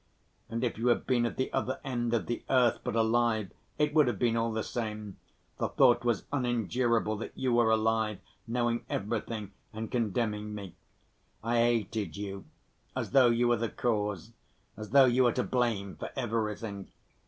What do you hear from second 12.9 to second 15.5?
as though you were the cause, as though you were to